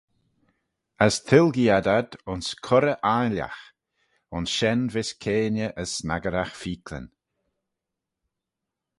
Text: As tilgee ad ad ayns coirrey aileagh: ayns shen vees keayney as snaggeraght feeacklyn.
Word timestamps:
As 1.05 1.15
tilgee 1.27 1.73
ad 1.77 1.87
ad 1.97 2.09
ayns 2.29 2.49
coirrey 2.65 2.99
aileagh: 3.17 3.61
ayns 4.33 4.49
shen 4.57 4.81
vees 4.93 5.09
keayney 5.21 5.67
as 5.81 5.89
snaggeraght 5.97 6.57
feeacklyn. 6.61 7.07